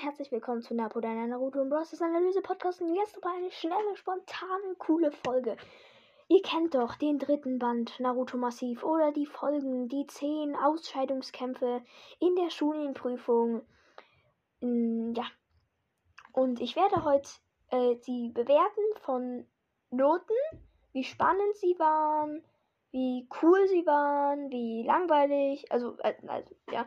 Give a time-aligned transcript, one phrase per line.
[0.00, 1.98] Herzlich willkommen zu Napo, deiner Naruto und Bros.
[2.02, 5.56] Analyse Podcast und jetzt aber eine schnelle, spontane, coole Folge.
[6.28, 11.82] Ihr kennt doch den dritten Band Naruto Massiv oder die Folgen, die zehn Ausscheidungskämpfe
[12.20, 13.62] in der Schulenprüfung.
[14.60, 15.24] Mm, Ja.
[16.38, 17.28] Und ich werde heute
[17.70, 19.44] äh, sie bewerten von
[19.90, 20.36] Noten,
[20.92, 22.44] wie spannend sie waren,
[22.92, 26.86] wie cool sie waren, wie langweilig, also, äh, also ja,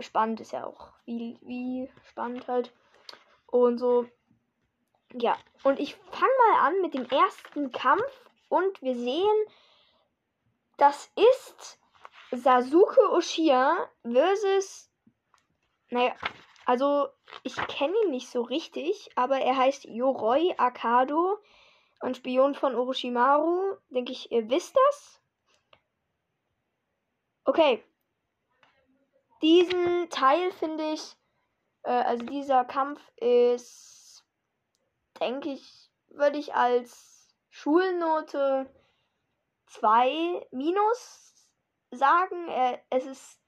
[0.00, 2.70] spannend ist ja auch wie, wie spannend halt.
[3.46, 4.04] Und so.
[5.14, 9.44] Ja, und ich fange mal an mit dem ersten Kampf und wir sehen,
[10.76, 11.80] das ist
[12.30, 14.90] Sasuke Uchiha versus.
[15.88, 16.14] Naja,
[16.70, 17.08] also
[17.42, 21.36] ich kenne ihn nicht so richtig, aber er heißt Yoroi Akado,
[21.98, 23.76] ein Spion von Orochimaru.
[23.88, 25.20] Denke ich, ihr wisst das?
[27.44, 27.82] Okay.
[29.42, 31.16] Diesen Teil finde ich,
[31.82, 34.24] äh, also dieser Kampf ist,
[35.18, 38.72] denke ich, würde ich als Schulnote
[39.66, 41.34] 2 minus
[41.90, 42.46] sagen.
[42.46, 43.40] Äh, es ist,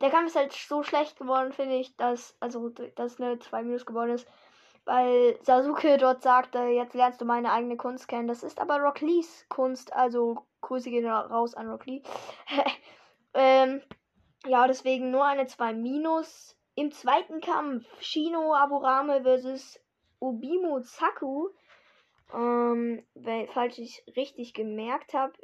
[0.00, 3.86] der Kampf ist halt so schlecht geworden, finde ich, dass, also, dass eine 2 minus
[3.86, 4.26] geworden ist.
[4.86, 8.28] Weil Sasuke dort sagt, äh, jetzt lernst du meine eigene Kunst kennen.
[8.28, 12.02] Das ist aber Rock Lees Kunst, also Grüße gehen raus an Rock Lee.
[13.34, 13.82] ähm,
[14.46, 16.56] ja, deswegen nur eine 2 minus.
[16.76, 19.78] Im zweiten Kampf Shino Aburame versus
[20.18, 21.50] Obimo Zaku.
[22.32, 25.34] Ähm, weil, falls ich richtig gemerkt habe.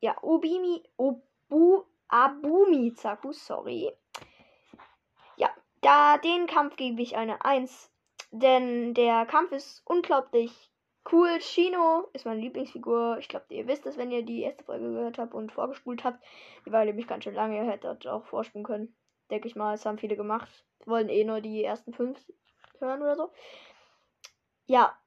[0.00, 0.82] Ja, Obimi.
[0.96, 1.84] Obu.
[2.08, 3.92] Abumi Zaku, sorry.
[5.36, 5.50] Ja,
[5.82, 7.90] da den Kampf gebe ich eine 1.
[8.30, 10.70] Denn der Kampf ist unglaublich
[11.12, 11.40] cool.
[11.40, 13.18] Shino ist meine Lieblingsfigur.
[13.18, 16.22] Ich glaube, ihr wisst es, wenn ihr die erste Folge gehört habt und vorgespult habt.
[16.66, 17.56] Die war nämlich ganz schön lange.
[17.56, 18.94] Ihr hättet auch vorspulen können.
[19.30, 20.48] Denke ich mal, es haben viele gemacht.
[20.86, 22.18] Wollen eh nur die ersten fünf
[22.78, 23.30] hören oder so.
[24.66, 24.98] Ja.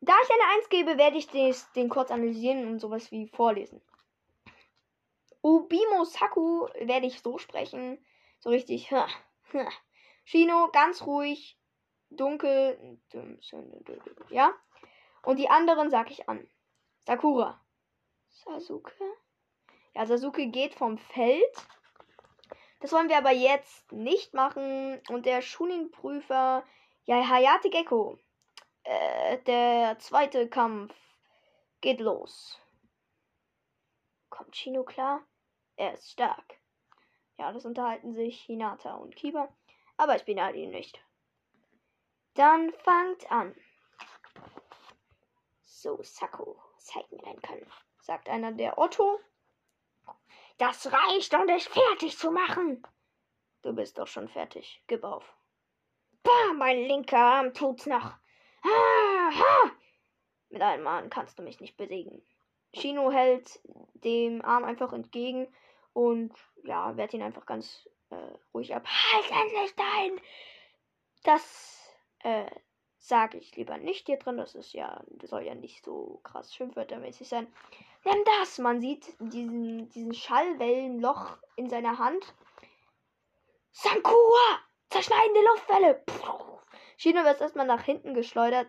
[0.00, 3.82] Da ich eine 1 gebe, werde ich des, den kurz analysieren und sowas wie vorlesen.
[5.42, 8.04] Ubimo Saku werde ich so sprechen.
[8.40, 8.90] So richtig.
[10.24, 11.58] Shino, ganz ruhig.
[12.10, 12.98] Dunkel.
[14.30, 14.52] Ja.
[15.22, 16.48] Und die anderen sag ich an.
[17.06, 17.60] Sakura.
[18.28, 18.92] Sasuke.
[19.94, 21.66] Ja, Sasuke geht vom Feld.
[22.80, 25.00] Das wollen wir aber jetzt nicht machen.
[25.08, 26.64] Und der Schunin-Prüfer,
[27.04, 28.18] ja, Hayate Gecko.
[28.84, 30.94] Äh, der zweite Kampf
[31.80, 32.58] geht los.
[34.48, 35.20] Kommt Shino klar?
[35.76, 36.58] Er ist stark.
[37.36, 39.54] Ja, das unterhalten sich Hinata und Kiba.
[39.98, 41.04] Aber ich beneide ihn nicht.
[42.32, 43.54] Dann fangt an.
[45.66, 47.70] So, Sakko, zeig mir dein Können,
[48.00, 49.20] sagt einer der Otto.
[50.56, 52.82] Das reicht, um dich fertig zu machen.
[53.60, 54.82] Du bist doch schon fertig.
[54.86, 55.30] Gib auf.
[56.22, 58.14] Bah, mein linker Arm tut's noch.
[58.64, 59.72] Ha, ha.
[60.48, 62.26] Mit einem Arm kannst du mich nicht besiegen.
[62.74, 63.60] Shino hält
[63.94, 65.48] dem Arm einfach entgegen
[65.92, 66.32] und
[66.64, 68.16] ja, wehrt ihn einfach ganz äh,
[68.54, 68.86] ruhig ab.
[68.86, 70.20] Halt endlich dein!
[71.24, 72.50] Das äh,
[72.98, 74.36] sage ich lieber nicht hier drin.
[74.36, 77.52] Das ist ja, das soll ja nicht so krass schimpfwörtermäßig sein.
[78.04, 78.58] Nimm das!
[78.58, 82.34] Man sieht diesen, diesen Schallwellenloch in seiner Hand.
[83.72, 84.60] Sankua!
[84.90, 85.94] Zerschneidende Luftwelle!
[86.06, 86.58] Puh.
[86.96, 88.68] Shino wird erstmal nach hinten geschleudert.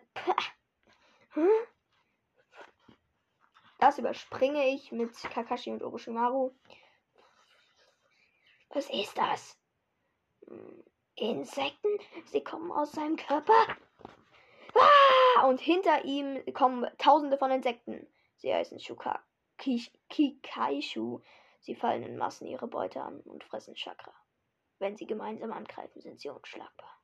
[1.33, 1.49] Hm?
[3.79, 6.51] Das überspringe ich mit Kakashi und Orochimaru.
[8.69, 9.57] Was ist das?
[11.15, 11.99] Insekten?
[12.25, 13.77] Sie kommen aus seinem Körper?
[14.75, 15.47] Ah!
[15.47, 18.07] Und hinter ihm kommen tausende von Insekten.
[18.37, 19.23] Sie heißen Shuka
[19.57, 21.21] Kikaishu.
[21.61, 24.13] Sie fallen in Massen ihre Beute an und fressen Chakra.
[24.79, 27.01] Wenn sie gemeinsam angreifen, sind sie unschlagbar.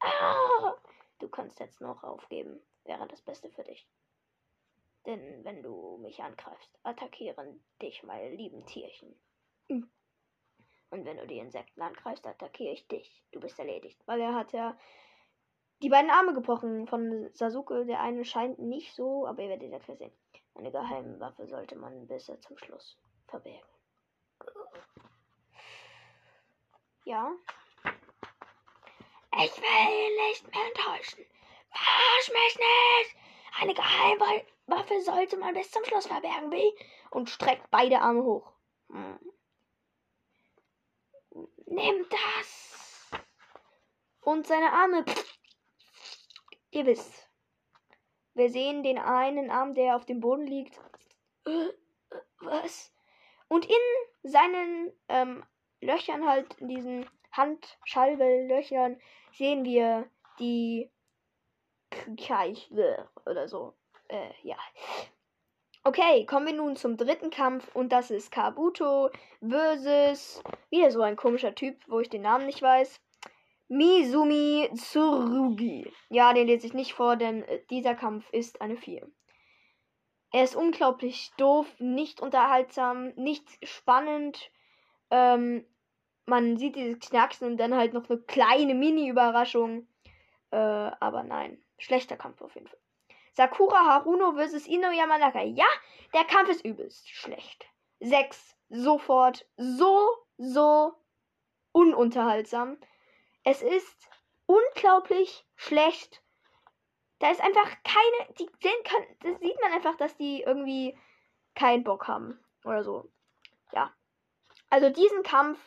[0.00, 0.74] Ah!
[1.18, 2.62] Du kannst jetzt noch aufgeben.
[2.84, 3.86] Wäre das Beste für dich.
[5.06, 9.18] Denn wenn du mich angreifst, attackieren dich meine lieben Tierchen.
[9.68, 9.90] Hm.
[10.90, 13.24] Und wenn du die Insekten angreifst, attackiere ich dich.
[13.32, 13.98] Du bist erledigt.
[14.06, 14.76] Weil er hat ja
[15.82, 17.86] die beiden Arme gebrochen von Sasuke.
[17.86, 20.12] Der eine scheint nicht so, aber ihr werdet ja sehen.
[20.54, 22.98] Eine geheime Waffe sollte man bis zum Schluss
[23.28, 23.70] verbergen.
[27.04, 27.32] Ja.
[29.42, 31.24] Ich will ihn nicht mehr enttäuschen.
[31.70, 33.16] Verarsch mich nicht!
[33.60, 34.44] Eine Geheimwaffe
[35.00, 36.72] sollte man bis zum Schluss verbergen, wie?
[37.10, 38.52] Und streckt beide Arme hoch.
[38.90, 39.18] Hm.
[41.66, 43.10] Nimm das!
[44.22, 45.04] Und seine Arme.
[46.70, 47.28] Ihr wisst.
[48.34, 50.78] Wir sehen den einen Arm, der auf dem Boden liegt.
[51.46, 51.70] Äh,
[52.40, 52.92] was?
[53.48, 55.44] Und in seinen ähm,
[55.80, 59.00] Löchern halt, in diesen Handschalbellöchern,
[59.32, 60.08] sehen wir
[60.38, 60.90] die
[62.16, 63.74] Keichwe oder so.
[64.10, 64.56] Äh, ja.
[65.84, 69.10] Okay, kommen wir nun zum dritten Kampf und das ist Kabuto
[69.40, 73.00] versus wieder so ein komischer Typ, wo ich den Namen nicht weiß.
[73.68, 75.90] Mizumi Tsurugi.
[76.08, 79.08] Ja, den lese ich nicht vor, denn äh, dieser Kampf ist eine 4.
[80.32, 84.50] Er ist unglaublich doof, nicht unterhaltsam, nicht spannend.
[85.10, 85.64] Ähm,
[86.26, 89.86] man sieht dieses Knacksen und dann halt noch eine kleine Mini-Überraschung.
[90.50, 92.79] Äh, aber nein, schlechter Kampf auf jeden Fall.
[93.32, 94.66] Sakura Haruno vs.
[94.66, 95.42] Ino Yamanaka.
[95.42, 95.66] Ja,
[96.12, 97.66] der Kampf ist übelst schlecht.
[98.00, 98.56] 6.
[98.70, 99.46] Sofort.
[99.56, 100.94] So, so
[101.72, 102.78] ununterhaltsam.
[103.44, 104.08] Es ist
[104.46, 106.22] unglaublich schlecht.
[107.18, 108.34] Da ist einfach keine.
[108.38, 110.98] Die sehen kann, das sieht man einfach, dass die irgendwie
[111.54, 112.38] keinen Bock haben.
[112.64, 113.10] Oder so.
[113.72, 113.92] Ja.
[114.70, 115.58] Also diesen Kampf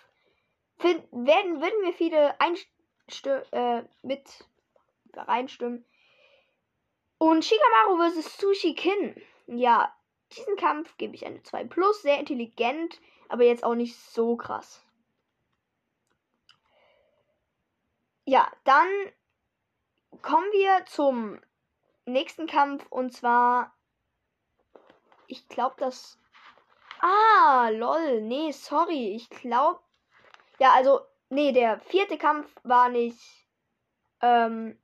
[0.77, 2.35] find, werden, würden wir viele
[3.51, 4.47] äh, mit
[5.13, 5.85] reinstimmen.
[7.23, 8.37] Und Shikamaru vs.
[8.37, 9.15] Sushi Kin.
[9.47, 9.95] Ja,
[10.33, 12.01] diesen Kampf gebe ich eine 2 plus.
[12.01, 12.99] Sehr intelligent,
[13.29, 14.83] aber jetzt auch nicht so krass.
[18.25, 18.89] Ja, dann
[20.21, 21.39] kommen wir zum
[22.03, 23.73] nächsten Kampf und zwar.
[25.27, 26.19] Ich glaube, das.
[26.99, 28.19] Ah, lol.
[28.19, 29.15] Nee, sorry.
[29.15, 29.79] Ich glaube.
[30.59, 30.99] Ja, also.
[31.29, 33.47] Nee, der vierte Kampf war nicht.
[34.19, 34.77] Ähm,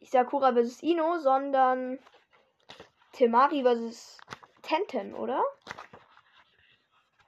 [0.00, 0.82] Sakura vs.
[0.82, 1.98] Ino, sondern
[3.12, 4.18] Temari vs.
[4.62, 5.42] Tenten, oder?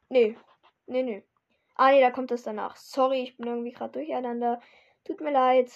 [0.08, 0.36] Nee.
[0.86, 1.24] Nee, nee.
[1.76, 2.76] Ah, nee, da kommt das danach.
[2.76, 4.60] Sorry, ich bin irgendwie gerade durcheinander.
[5.04, 5.70] Tut mir leid.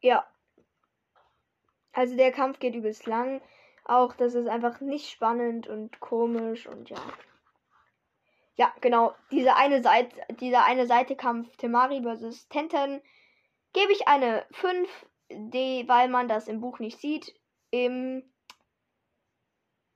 [0.00, 0.26] Ja.
[1.92, 3.40] Also der Kampf geht übelst lang.
[3.84, 6.98] Auch das ist einfach nicht spannend und komisch und ja.
[8.54, 9.14] Ja, genau.
[9.30, 12.48] Diese eine Seite, dieser eine Seite Kampf Temari vs.
[12.48, 13.02] Tenten
[13.72, 14.88] gebe ich eine 5,
[15.30, 17.34] die, weil man das im Buch nicht sieht.
[17.70, 18.22] Im,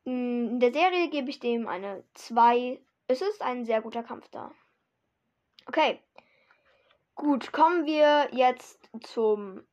[0.04, 2.80] in der Serie gebe ich dem eine 2.
[3.08, 4.52] Es ist ein sehr guter Kampf da.
[5.66, 6.02] Okay.
[7.14, 9.66] Gut, kommen wir jetzt zum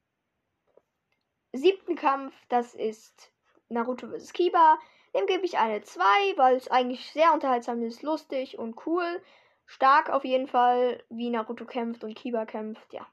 [1.52, 2.34] siebten Kampf.
[2.50, 3.34] Das ist
[3.70, 4.34] Naruto vs.
[4.34, 4.80] Kiba.
[5.14, 6.04] Dem gebe ich eine 2,
[6.38, 9.22] weil es eigentlich sehr unterhaltsam ist, lustig und cool.
[9.66, 13.08] Stark auf jeden Fall, wie Naruto kämpft und Kiba kämpft, ja.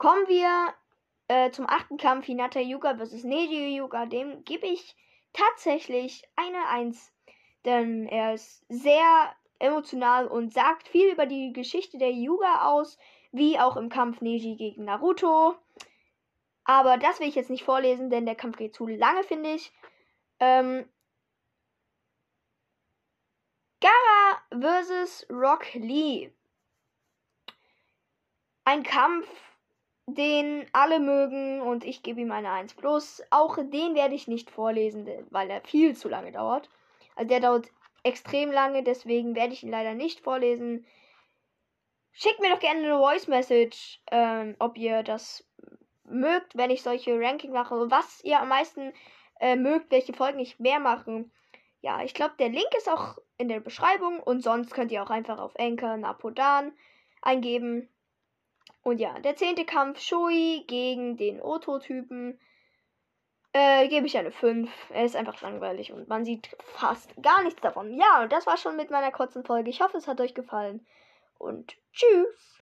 [0.00, 0.72] Kommen wir
[1.28, 3.22] äh, zum achten Kampf Hinata Yuga vs.
[3.22, 4.06] Neji Yuga.
[4.06, 4.96] Dem gebe ich
[5.34, 7.12] tatsächlich eine 1.
[7.66, 12.96] Denn er ist sehr emotional und sagt viel über die Geschichte der Yuga aus,
[13.30, 15.54] wie auch im Kampf Neji gegen Naruto.
[16.64, 19.70] Aber das will ich jetzt nicht vorlesen, denn der Kampf geht zu lange, finde ich.
[20.38, 20.88] Ähm,
[23.82, 25.26] Gara vs.
[25.28, 26.32] Rock Lee.
[28.64, 29.28] Ein Kampf,
[30.14, 33.22] den alle mögen und ich gebe ihm eine 1 plus.
[33.30, 36.68] Auch den werde ich nicht vorlesen, weil er viel zu lange dauert.
[37.16, 37.70] Also der dauert
[38.02, 40.86] extrem lange, deswegen werde ich ihn leider nicht vorlesen.
[42.12, 45.46] Schickt mir doch gerne eine Voice Message, ähm, ob ihr das
[46.04, 47.90] mögt, wenn ich solche Ranking mache.
[47.90, 48.92] Was ihr am meisten
[49.40, 51.24] äh, mögt, welche Folgen ich mehr mache.
[51.80, 55.10] Ja, ich glaube, der Link ist auch in der Beschreibung und sonst könnt ihr auch
[55.10, 56.72] einfach auf Anchor Napodan
[57.22, 57.88] eingeben.
[58.82, 62.38] Und ja, der zehnte Kampf Shui gegen den Oto-Typen.
[63.52, 64.70] Äh, gebe ich eine 5.
[64.90, 67.92] Er ist einfach langweilig und man sieht fast gar nichts davon.
[67.98, 69.70] Ja, und das war schon mit meiner kurzen Folge.
[69.70, 70.86] Ich hoffe, es hat euch gefallen.
[71.38, 72.62] Und tschüss.